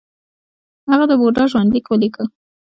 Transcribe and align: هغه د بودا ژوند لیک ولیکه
هغه 0.89 1.05
د 1.09 1.13
بودا 1.21 1.43
ژوند 1.51 1.69
لیک 1.73 1.85
ولیکه 1.89 2.23